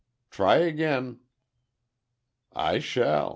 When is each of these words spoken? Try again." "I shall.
Try 0.31 0.55
again." 0.55 1.19
"I 2.55 2.79
shall. 2.79 3.29